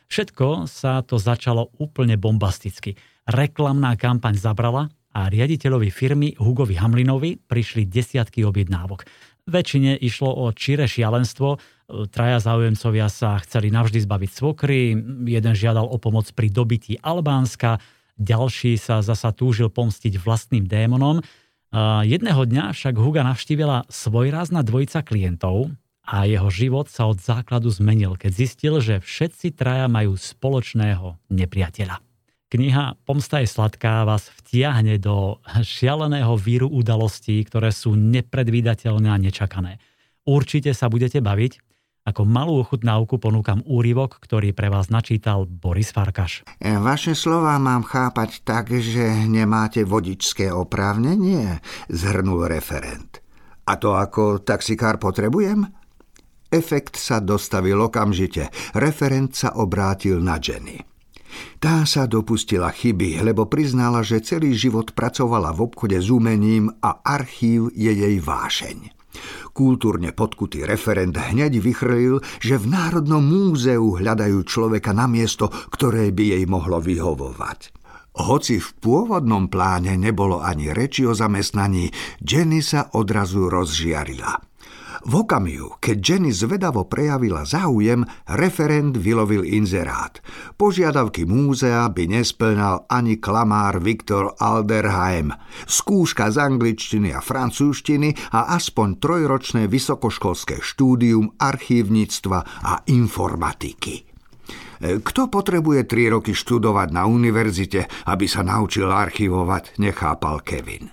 [0.07, 2.95] Všetko sa to začalo úplne bombasticky.
[3.27, 9.07] Reklamná kampaň zabrala a riaditeľovi firmy Hugovi Hamlinovi prišli desiatky objednávok.
[9.47, 14.97] Väčšine išlo o čire šialenstvo Traja záujemcovia sa chceli navždy zbaviť svokry,
[15.29, 17.77] jeden žiadal o pomoc pri dobití Albánska,
[18.17, 21.21] ďalší sa zasa túžil pomstiť vlastným démonom.
[22.09, 25.77] Jedného dňa však Huga navštívila svojrázna dvojica klientov
[26.09, 32.01] a jeho život sa od základu zmenil, keď zistil, že všetci traja majú spoločného nepriateľa.
[32.55, 39.83] Kniha Pomsta je sladká vás vtiahne do šialeného víru udalostí, ktoré sú nepredvídateľné a nečakané.
[40.23, 41.59] Určite sa budete baviť
[42.07, 46.47] ako malú ochutnávku ponúkam úryvok, ktorý pre vás načítal Boris Farkaš.
[46.63, 51.59] E, vaše slova mám chápať tak, že nemáte vodičské oprávnenie,
[51.91, 53.19] zhrnul referent.
[53.67, 55.67] A to ako taxikár potrebujem?
[56.55, 58.47] Efekt sa dostavil okamžite.
[58.79, 60.94] Referent sa obrátil na Jenny.
[61.59, 67.01] Tá sa dopustila chyby, lebo priznala, že celý život pracovala v obchode s umením a
[67.01, 68.95] archív je jej vášeň.
[69.55, 76.35] Kultúrne podkutý referent hneď vychrlil, že v Národnom múzeu hľadajú človeka na miesto, ktoré by
[76.35, 77.71] jej mohlo vyhovovať.
[78.15, 81.91] Hoci v pôvodnom pláne nebolo ani reči o zamestnaní,
[82.23, 84.54] Jenny sa odrazu rozžiarila.
[85.05, 90.17] V okamihu, keď Jenny zvedavo prejavila záujem, referent vylovil inzerát.
[90.57, 95.29] Požiadavky múzea by nesplňal ani klamár Viktor Alderheim.
[95.69, 104.09] Skúška z angličtiny a francúzštiny a aspoň trojročné vysokoškolské štúdium archívnictva a informatiky.
[104.81, 110.89] Kto potrebuje tri roky študovať na univerzite, aby sa naučil archivovať, nechápal Kevin.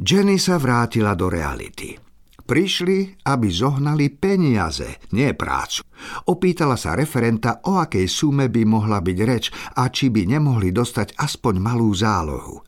[0.00, 2.07] Jenny sa vrátila do reality.
[2.48, 5.84] Prišli, aby zohnali peniaze, nie prácu.
[6.32, 11.20] Opýtala sa referenta, o akej sume by mohla byť reč a či by nemohli dostať
[11.20, 12.64] aspoň malú zálohu.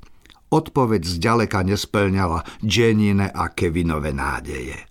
[0.53, 4.85] Odpoveď zďaleka nesplňala Jenine a Kevinové nádeje.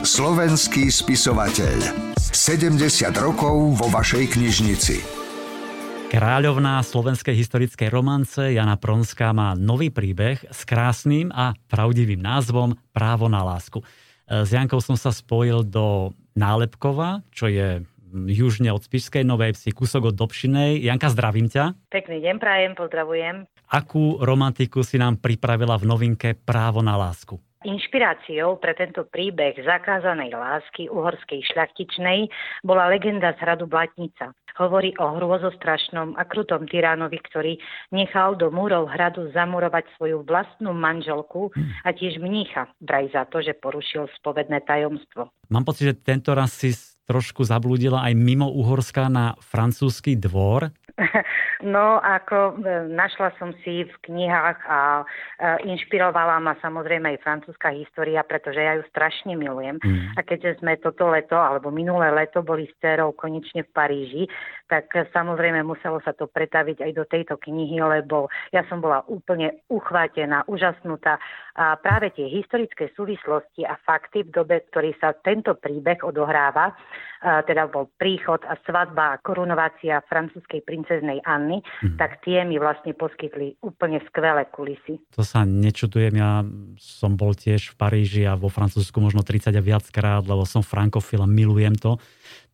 [0.00, 2.16] Slovenský spisovateľ.
[2.16, 2.80] 70
[3.20, 5.17] rokov vo vašej knižnici.
[6.08, 13.28] Kráľovná slovenskej historickej romance Jana Pronská má nový príbeh s krásnym a pravdivým názvom Právo
[13.28, 13.84] na lásku.
[14.24, 17.84] S Jankou som sa spojil do Nálepkova, čo je
[18.24, 20.80] južne od Spišskej Novej Vsi, kúsok od Dobšinej.
[20.80, 21.76] Janka, zdravím ťa.
[21.92, 23.44] Pekný deň prajem, pozdravujem.
[23.68, 27.36] Akú romantiku si nám pripravila v novinke Právo na lásku?
[27.68, 32.32] Inšpiráciou pre tento príbeh zakázanej lásky uhorskej šľachtičnej
[32.64, 34.32] bola legenda z hradu Blatnica.
[34.56, 37.60] Hovorí o hrôzostrašnom a krutom tyránovi, ktorý
[37.92, 41.52] nechal do múrov hradu zamurovať svoju vlastnú manželku
[41.84, 45.28] a tiež mnícha, vraj za to, že porušil spovedné tajomstvo.
[45.52, 46.72] Mám pocit, že tento raz si
[47.08, 50.68] trošku zablúdila aj mimo Uhorska na francúzsky dvor.
[51.58, 55.04] No, ako e, našla som si v knihách a e,
[55.74, 59.82] inšpirovala ma samozrejme aj francúzska história, pretože ja ju strašne milujem.
[59.82, 60.14] Mm.
[60.14, 64.22] A keďže sme toto leto, alebo minulé leto boli s dcerou konečne v Paríži,
[64.68, 69.64] tak samozrejme muselo sa to pretaviť aj do tejto knihy, lebo ja som bola úplne
[69.72, 71.16] uchvátená, úžasnutá.
[71.58, 76.76] A práve tie historické súvislosti a fakty v dobe, ktorý sa tento príbeh odohráva,
[77.18, 81.98] teda bol príchod a svadba a korunovácia francúzskej princeznej Anny, mm.
[81.98, 85.02] tak tie mi vlastne poskytli úplne skvelé kulisy.
[85.18, 86.46] To sa nečudujem, ja
[86.78, 91.24] som bol tiež v Paríži a vo Francúzsku možno 30 a viackrát, lebo som frankofil
[91.24, 91.98] a milujem to.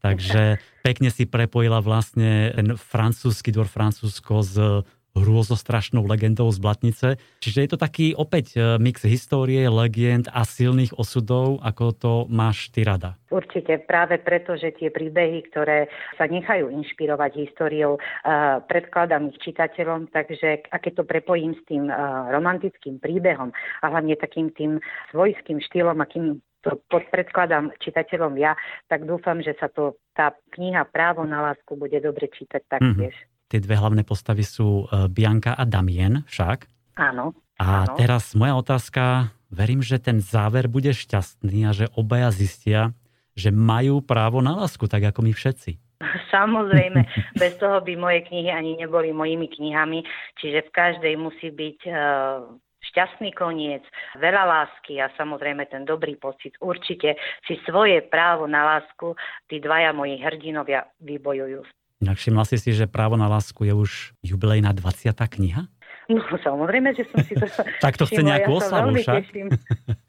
[0.04, 7.08] Takže pekne si prepojila vlastne ten francúzsky dvor Francúzsko s hrôzostrašnou legendou z Blatnice.
[7.38, 12.74] Čiže je to taký opäť e, mix histórie, legend a silných osudov, ako to máš
[12.74, 13.14] ty rada.
[13.30, 15.86] Určite práve preto, že tie príbehy, ktoré
[16.18, 18.00] sa nechajú inšpirovať históriou, e,
[18.66, 21.94] predkladám ich čitateľom, takže a keď to prepojím s tým e,
[22.34, 24.82] romantickým príbehom a hlavne takým tým
[25.14, 28.56] svojským štýlom, akým to predkladám čitateľom ja,
[28.88, 33.12] tak dúfam, že sa to tá kniha Právo na lásku bude dobre čítať taktiež.
[33.12, 33.52] Mm-hmm.
[33.52, 36.66] Tie dve hlavné postavy sú e, Bianka a Damien však.
[36.96, 37.36] Áno.
[37.60, 37.94] A áno.
[37.94, 42.96] teraz moja otázka, verím, že ten záver bude šťastný a že obaja zistia,
[43.38, 45.78] že majú právo na lásku, tak ako my všetci.
[46.34, 47.06] Samozrejme,
[47.38, 50.02] bez toho by moje knihy ani neboli mojimi knihami,
[50.40, 51.94] čiže v každej musí byť uh,
[52.92, 53.82] šťastný koniec,
[54.20, 56.54] veľa lásky a samozrejme ten dobrý pocit.
[56.60, 57.16] Určite
[57.48, 59.16] si svoje právo na lásku
[59.48, 61.64] tí dvaja moji hrdinovia vybojujú
[62.14, 65.12] všimla si si, že právo na lásku je už jubilejná 20.
[65.16, 65.66] kniha?
[66.04, 67.48] No samozrejme, že som si to...
[67.84, 69.24] tak to chce nejakú ja oslavu však?
[69.24, 69.48] Teším.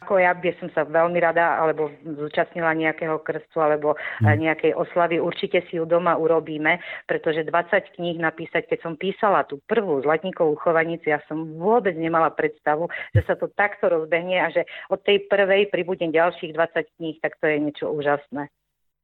[0.04, 4.36] Ako ja by som sa veľmi rada alebo zúčastnila nejakého krstu alebo hmm.
[4.36, 5.24] nejakej oslavy.
[5.24, 10.60] Určite si ju doma urobíme, pretože 20 kníh napísať, keď som písala tú prvú zlatníkovú
[10.60, 15.26] chovanicu, ja som vôbec nemala predstavu, že sa to takto rozbehne a že od tej
[15.32, 18.52] prvej pribudne ďalších 20 kníh, tak to je niečo úžasné.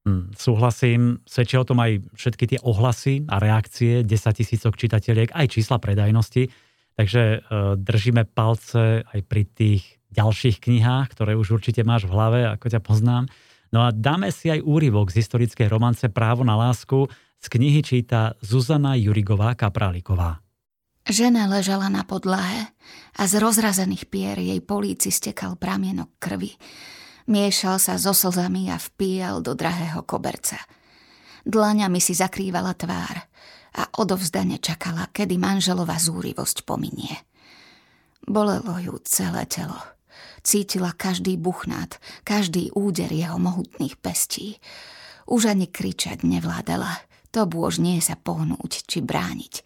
[0.02, 5.46] Hmm, súhlasím, svedčia o tom aj všetky tie ohlasy a reakcie 10 tisícok čitateľiek, aj
[5.46, 6.71] čísla predajnosti.
[6.96, 7.40] Takže e,
[7.80, 12.82] držíme palce aj pri tých ďalších knihách, ktoré už určite máš v hlave, ako ťa
[12.84, 13.32] poznám.
[13.72, 17.08] No a dáme si aj úryvok z historickej romance Právo na lásku.
[17.42, 20.44] Z knihy číta Zuzana Jurigová Kapráliková.
[21.02, 22.70] Žena ležala na podlahe
[23.18, 26.54] a z rozrazených pier jej políci stekal pramienok krvi.
[27.26, 30.62] Miešal sa so slzami a vpíjal do drahého koberca.
[31.42, 33.18] Dlaňami si zakrývala tvár
[33.76, 37.16] a odovzdane čakala, kedy manželova zúrivosť pominie.
[38.28, 39.78] Bolelo ju celé telo.
[40.42, 44.58] Cítila každý buchnát, každý úder jeho mohutných pestí.
[45.30, 49.64] Už ani kričať nevládala, to bôž nie sa pohnúť či brániť.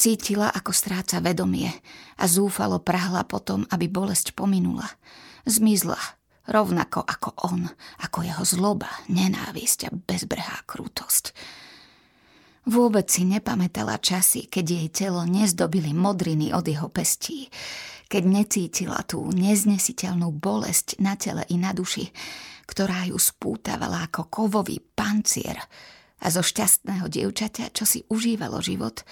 [0.00, 1.68] Cítila, ako stráca vedomie
[2.16, 4.88] a zúfalo prahla potom, aby bolesť pominula.
[5.44, 6.00] Zmizla
[6.48, 7.68] rovnako ako on,
[8.00, 11.36] ako jeho zloba, nenávisť a bezbrhá krutosť.
[12.68, 17.48] Vôbec si nepamätala časy, keď jej telo nezdobili modriny od jeho pestí,
[18.10, 22.10] keď necítila tú neznesiteľnú bolesť na tele i na duši,
[22.68, 25.56] ktorá ju spútavala ako kovový pancier
[26.20, 29.06] a zo šťastného dievčaťa, čo si užívalo život,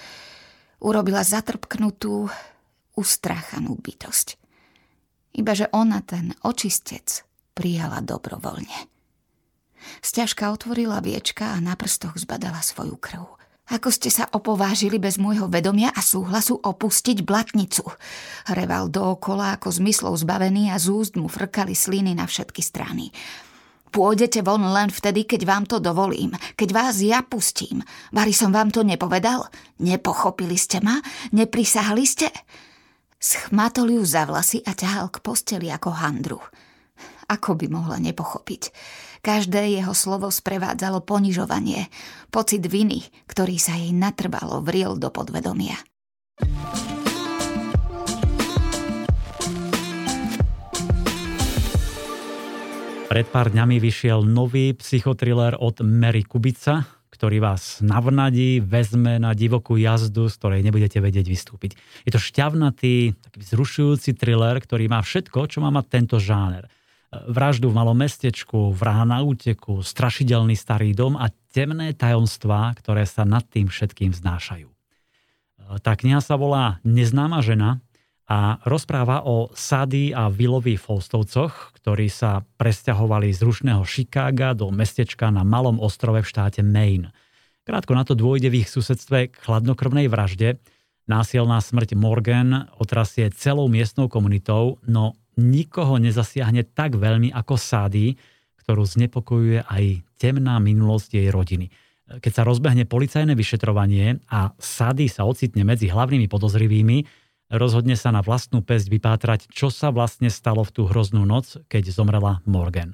[0.83, 2.29] urobila zatrpknutú,
[2.93, 4.37] ustráchanú bytosť.
[5.39, 7.23] Ibaže ona ten očistec
[7.55, 8.91] prijala dobrovoľne.
[10.03, 13.38] Sťažka otvorila viečka a na prstoch zbadala svoju krv.
[13.69, 17.85] Ako ste sa opovážili bez môjho vedomia a súhlasu opustiť blatnicu?
[18.49, 23.13] Reval dookola ako zmyslov zbavený a z úst mu frkali sliny na všetky strany.
[23.93, 27.85] Pôjdete von len vtedy, keď vám to dovolím, keď vás ja pustím.
[28.09, 29.45] Vary som vám to nepovedal?
[29.81, 30.97] Nepochopili ste ma?
[31.29, 32.29] Neprisahali ste?
[33.21, 36.41] Schmatol ju za vlasy a ťahal k posteli ako handru.
[37.29, 38.73] Ako by mohla nepochopiť?
[39.19, 41.91] Každé jeho slovo sprevádzalo ponižovanie,
[42.31, 45.75] pocit viny, ktorý sa jej natrvalo vriel do podvedomia.
[53.09, 59.75] Pred pár dňami vyšiel nový psychotriller od Mary Kubica, ktorý vás navnadí, vezme na divokú
[59.75, 61.75] jazdu, z ktorej nebudete vedieť vystúpiť.
[62.07, 66.71] Je to šťavnatý, taký vzrušujúci thriller, ktorý má všetko, čo má mať tento žáner
[67.09, 73.25] vraždu v malom mestečku, vraha na úteku, strašidelný starý dom a temné tajomstvá, ktoré sa
[73.25, 74.69] nad tým všetkým vznášajú.
[75.85, 77.77] Tá kniha sa volá Neznáma žena
[78.29, 85.29] a rozpráva o Sady a Willovi Faustovcoch, ktorí sa presťahovali z rušného Chicaga do mestečka
[85.33, 87.13] na malom ostrove v štáte Maine.
[87.65, 90.57] Krátko na to dôjde v ich susedstve k chladnokrvnej vražde.
[91.09, 98.19] Násilná smrť Morgan otrasie celou miestnou komunitou, no nikoho nezasiahne tak veľmi ako Sády,
[98.59, 101.71] ktorú znepokojuje aj temná minulosť jej rodiny.
[102.19, 107.07] Keď sa rozbehne policajné vyšetrovanie a Sády sa ocitne medzi hlavnými podozrivými,
[107.53, 111.89] rozhodne sa na vlastnú pesť vypátrať, čo sa vlastne stalo v tú hroznú noc, keď
[111.89, 112.93] zomrela Morgan.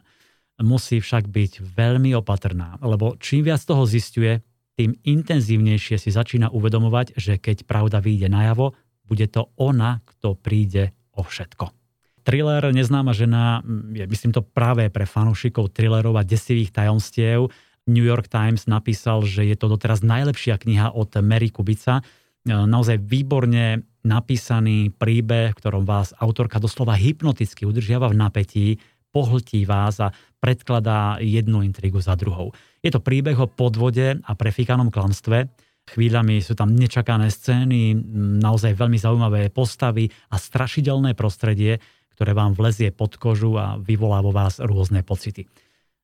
[0.64, 4.40] Musí však byť veľmi opatrná, lebo čím viac toho zistuje,
[4.76, 8.76] tým intenzívnejšie si začína uvedomovať, že keď pravda vyjde najavo,
[9.08, 11.85] bude to ona, kto príde o všetko.
[12.26, 13.62] Thriller Neznáma žena
[13.94, 17.54] je, myslím to práve pre fanúšikov thrillerov a desivých tajomstiev.
[17.86, 22.02] New York Times napísal, že je to doteraz najlepšia kniha od Mary Kubica.
[22.02, 22.04] E,
[22.50, 28.68] naozaj výborne napísaný príbeh, v ktorom vás autorka doslova hypnoticky udržiava v napätí,
[29.14, 30.10] pohltí vás a
[30.42, 32.58] predkladá jednu intrigu za druhou.
[32.82, 35.46] Je to príbeh o podvode a prefíkanom klamstve.
[35.86, 37.94] Chvíľami sú tam nečakané scény,
[38.42, 41.78] naozaj veľmi zaujímavé postavy a strašidelné prostredie,
[42.16, 45.44] ktoré vám vlezie pod kožu a vyvolá vo vás rôzne pocity.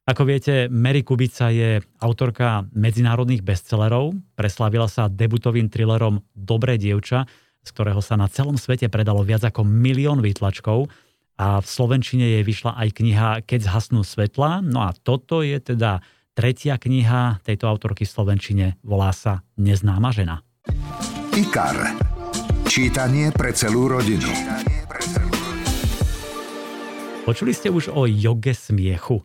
[0.03, 7.23] Ako viete, Mary Kubica je autorka medzinárodných bestsellerov, preslavila sa debutovým thrillerom Dobré dievča,
[7.61, 10.89] z ktorého sa na celom svete predalo viac ako milión výtlačkov
[11.37, 14.65] a v Slovenčine jej vyšla aj kniha Keď zhasnú svetla.
[14.65, 16.01] No a toto je teda
[16.33, 20.41] tretia kniha tejto autorky v Slovenčine, volá sa Neznáma žena.
[21.37, 21.95] IKAR.
[22.67, 24.31] Čítanie pre celú rodinu.
[27.21, 29.21] Počuli ste už o joge smiechu.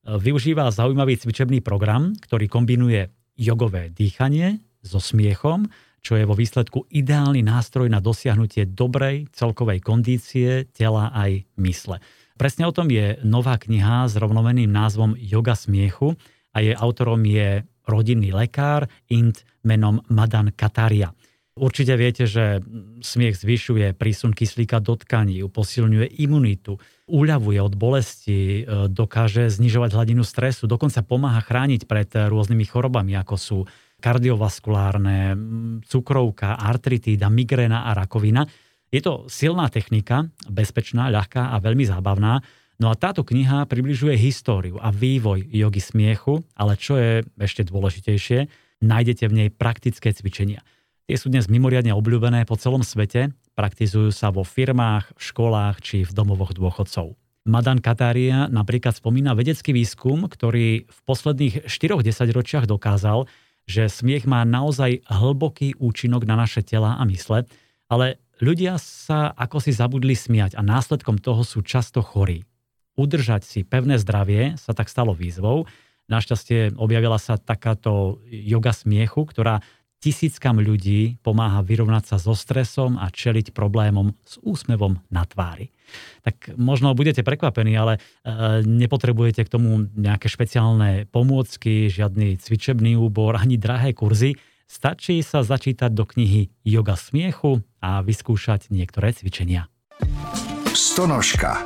[0.00, 5.68] Využíva zaujímavý cvičebný program, ktorý kombinuje jogové dýchanie so smiechom,
[6.00, 12.00] čo je vo výsledku ideálny nástroj na dosiahnutie dobrej celkovej kondície tela aj mysle.
[12.40, 16.16] Presne o tom je nová kniha s rovnomeným názvom Yoga smiechu
[16.56, 21.12] a jej autorom je rodinný lekár Int menom Madan Kataria.
[21.54, 22.66] Určite viete, že
[22.98, 30.26] smiech zvyšuje prísun kyslíka do tkaní, posilňuje imunitu, uľavuje od bolesti, e, dokáže znižovať hladinu
[30.26, 33.58] stresu, dokonca pomáha chrániť pred rôznymi chorobami, ako sú
[34.02, 35.38] kardiovaskulárne,
[35.86, 38.50] cukrovka, artritída, migréna a rakovina.
[38.90, 42.42] Je to silná technika, bezpečná, ľahká a veľmi zábavná.
[42.82, 48.50] No a táto kniha približuje históriu a vývoj jogy smiechu, ale čo je ešte dôležitejšie,
[48.82, 50.66] nájdete v nej praktické cvičenia.
[51.04, 56.16] Tie sú dnes mimoriadne obľúbené po celom svete, praktizujú sa vo firmách, školách či v
[56.16, 57.12] domovoch dôchodcov.
[57.44, 63.28] Madan Katária napríklad spomína vedecký výskum, ktorý v posledných 4-10 ročiach dokázal,
[63.68, 67.44] že smiech má naozaj hlboký účinok na naše tela a mysle,
[67.92, 72.48] ale ľudia sa ako si zabudli smiať a následkom toho sú často chorí.
[72.96, 75.68] Udržať si pevné zdravie sa tak stalo výzvou.
[76.08, 79.60] Našťastie objavila sa takáto yoga smiechu, ktorá
[80.04, 85.72] tisíckam ľudí pomáha vyrovnať sa so stresom a čeliť problémom s úsmevom na tvári.
[86.20, 88.00] Tak možno budete prekvapení, ale e,
[88.68, 94.36] nepotrebujete k tomu nejaké špeciálne pomôcky, žiadny cvičebný úbor, ani drahé kurzy.
[94.68, 99.72] Stačí sa začítať do knihy Yoga smiechu a vyskúšať niektoré cvičenia.
[100.72, 101.64] Stonožka.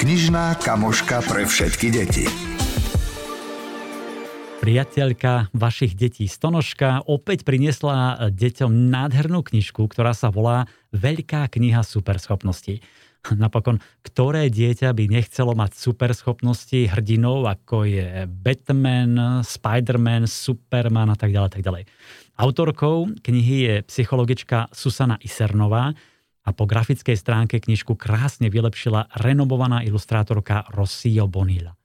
[0.00, 2.43] Knižná kamoška pre všetky deti
[4.64, 12.80] priateľka vašich detí Stonožka opäť priniesla deťom nádhernú knižku, ktorá sa volá Veľká kniha superschopností.
[13.36, 21.36] Napokon, ktoré dieťa by nechcelo mať superschopnosti hrdinov, ako je Batman, Spider-Man, Superman a tak
[21.36, 21.84] ďalej, tak ďalej.
[22.40, 25.92] Autorkou knihy je psychologička Susana Isernová
[26.40, 31.76] a po grafickej stránke knižku krásne vylepšila renomovaná ilustrátorka Rossio Bonilla.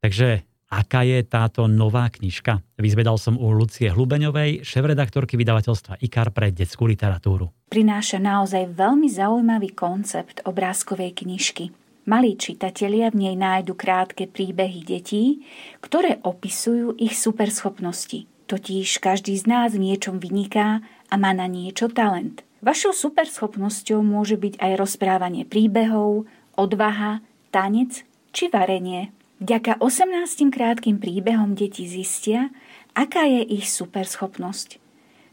[0.00, 2.62] Takže aká je táto nová knižka.
[2.78, 7.54] Vyzvedal som u Lucie Hlubeňovej, šéf-redaktorky vydavateľstva IKAR pre detskú literatúru.
[7.70, 11.70] Prináša naozaj veľmi zaujímavý koncept obrázkovej knižky.
[12.04, 15.40] Malí čitatelia v nej nájdu krátke príbehy detí,
[15.80, 18.28] ktoré opisujú ich superschopnosti.
[18.44, 22.44] Totiž každý z nás v niečom vyniká a má na niečo talent.
[22.60, 28.04] Vašou superschopnosťou môže byť aj rozprávanie príbehov, odvaha, tanec
[28.36, 29.12] či varenie.
[29.42, 32.54] Vďaka 18 krátkým príbehom deti zistia,
[32.94, 34.78] aká je ich superschopnosť.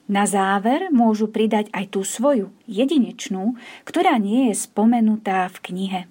[0.10, 6.02] Na záver môžu pridať aj tú svoju, jedinečnú, ktorá nie je spomenutá v knihe.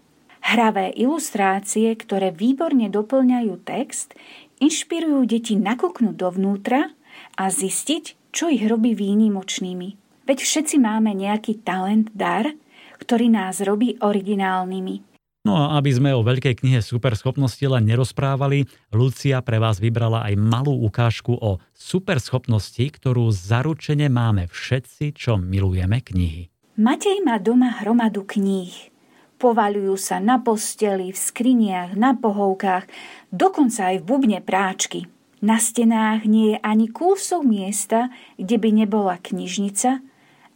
[0.40, 4.16] Hravé ilustrácie, ktoré výborne doplňajú text,
[4.62, 6.94] inšpirujú deti nakúknúť dovnútra
[7.36, 9.88] a zistiť, čo ich robí výnimočnými.
[10.24, 12.54] Veď všetci máme nejaký talent, dar,
[13.02, 15.09] ktorý nás robí originálnymi.
[15.40, 20.36] No a aby sme o veľkej knihe superschopnosti len nerozprávali, Lucia pre vás vybrala aj
[20.36, 26.52] malú ukážku o superschopnosti, ktorú zaručene máme všetci, čo milujeme knihy.
[26.76, 28.92] Matej má doma hromadu kníh.
[29.40, 32.84] Povaľujú sa na posteli, v skriniach, na pohovkách,
[33.32, 35.08] dokonca aj v bubne práčky.
[35.40, 40.04] Na stenách nie je ani kúsok miesta, kde by nebola knižnica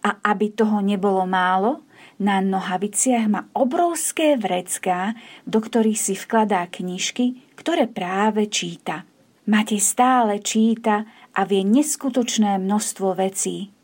[0.05, 1.81] a aby toho nebolo málo–
[2.19, 9.09] na nohaviciach má obrovské vrecká, do ktorých si vkladá knižky, ktoré práve číta.
[9.45, 13.75] Matej stále číta a vie neskutočné množstvo vecí.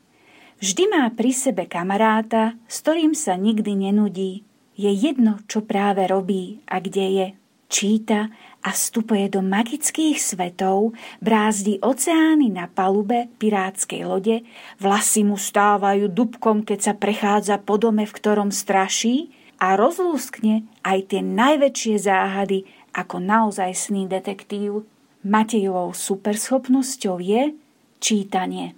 [0.61, 4.45] Vždy má pri sebe kamaráta, s ktorým sa nikdy nenudí.
[4.77, 7.29] Je jedno, čo práve robí a kde je.
[7.71, 8.27] Číta
[8.67, 14.43] a vstupuje do magických svetov, brázdi oceány na palube pirátskej lode,
[14.83, 19.31] vlasy mu stávajú dubkom, keď sa prechádza po dome, v ktorom straší
[19.63, 24.83] a rozlúskne aj tie najväčšie záhady ako naozaj sný detektív.
[25.23, 27.55] Matejovou superschopnosťou je
[28.03, 28.75] čítanie.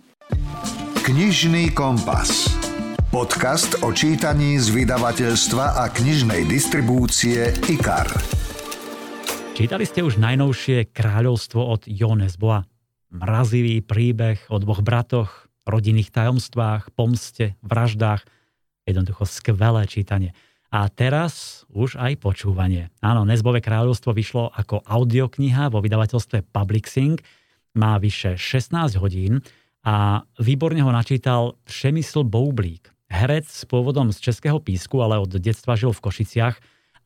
[1.01, 2.51] Knižný kompas.
[3.09, 8.42] Podcast o čítaní z vydavateľstva a knižnej distribúcie IKAR.
[9.53, 12.65] Čítali ste už najnovšie kráľovstvo od Jones Boa.
[13.13, 18.25] Mrazivý príbeh o dvoch bratoch, rodinných tajomstvách, pomste, vraždách.
[18.89, 20.33] Jednoducho skvelé čítanie.
[20.73, 22.89] A teraz už aj počúvanie.
[23.05, 27.21] Áno, Nezbové kráľovstvo vyšlo ako audiokniha vo vydavateľstve Publixing.
[27.77, 29.45] Má vyše 16 hodín
[29.85, 32.89] a výborne ho načítal Přemysl Boublík.
[33.13, 36.57] Herec s pôvodom z Českého písku, ale od detstva žil v Košiciach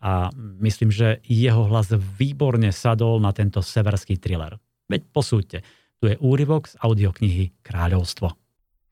[0.03, 0.31] a
[0.61, 4.61] myslím, že jeho hlas výborne sadol na tento severský thriller.
[4.87, 5.59] Veď posúďte,
[5.99, 8.33] tu je úryvok z audioknihy Kráľovstvo.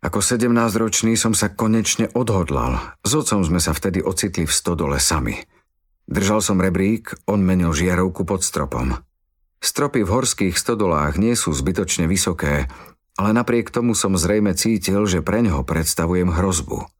[0.04, 2.96] Ako 17-ročný som sa konečne odhodlal.
[3.00, 5.40] S otcom sme sa vtedy ocitli v stodole sami.
[6.04, 9.00] Držal som rebrík, on menil žiarovku pod stropom.
[9.64, 12.68] Stropy v horských stodolách nie sú zbytočne vysoké
[13.14, 16.90] ale napriek tomu som zrejme cítil, že pre neho predstavujem hrozbu.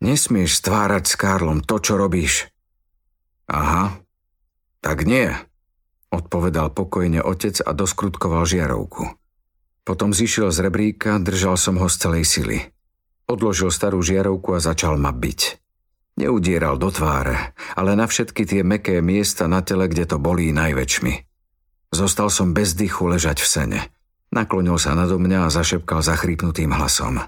[0.00, 2.48] Nesmieš stvárať s Karlom to, čo robíš.
[3.50, 3.92] Aha,
[4.80, 5.32] tak nie,
[6.08, 9.12] odpovedal pokojne otec a doskrutkoval žiarovku.
[9.84, 12.58] Potom zišiel z rebríka, držal som ho z celej sily.
[13.28, 15.40] Odložil starú žiarovku a začal ma byť.
[16.14, 21.14] Neudieral do tváre, ale na všetky tie meké miesta na tele, kde to bolí najväčšmi.
[21.90, 23.80] Zostal som bez dychu ležať v sene.
[24.30, 27.22] Naklonil sa nado mňa a zašepkal zachrípnutým hlasom.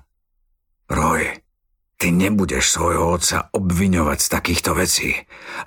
[0.87, 1.46] Roy,
[1.97, 5.17] ty nebudeš svojho otca obviňovať z takýchto vecí,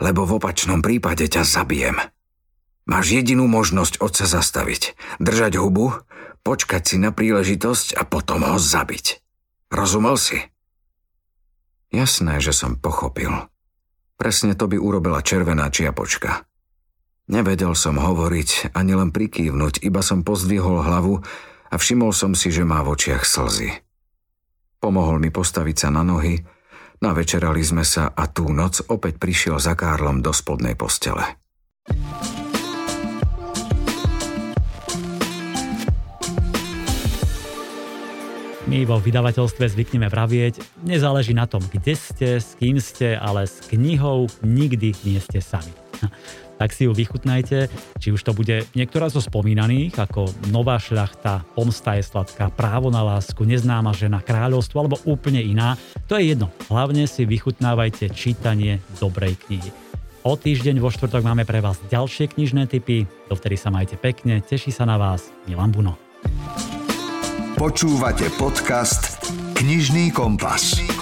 [0.02, 1.98] lebo v opačnom prípade ťa zabijem.
[2.90, 5.94] Máš jedinú možnosť otca zastaviť, držať hubu,
[6.42, 9.22] počkať si na príležitosť a potom ho zabiť.
[9.70, 10.42] Rozumel si?
[11.94, 13.30] Jasné, že som pochopil.
[14.18, 16.46] Presne to by urobila červená čiapočka.
[17.30, 21.22] Nevedel som hovoriť, ani len prikývnuť, iba som pozdvihol hlavu
[21.70, 23.89] a všimol som si, že má v očiach slzy.
[24.80, 26.40] Pomohol mi postaviť sa na nohy,
[27.04, 31.36] navečerali sme sa a tú noc opäť prišiel za Kárlom do spodnej postele.
[38.72, 43.60] My vo vydavateľstve zvykneme vravieť, nezáleží na tom, kde ste, s kým ste, ale s
[43.68, 45.76] knihou nikdy nie ste sami.
[46.60, 47.72] Tak si ju vychutnajte,
[48.04, 53.00] či už to bude niektorá zo spomínaných, ako Nová šľachta, Pomsta je sladká, Právo na
[53.00, 55.80] lásku, Neznáma žena, Kráľovstvo alebo úplne iná.
[56.12, 56.52] To je jedno.
[56.68, 59.72] Hlavne si vychutnávajte čítanie dobrej knihy.
[60.28, 63.08] O týždeň vo štvrtok máme pre vás ďalšie knižné typy.
[63.32, 65.96] Dovtedy sa majte pekne, teší sa na vás Milan Buno.
[67.56, 69.24] Počúvate podcast
[69.56, 70.99] Knižný kompas.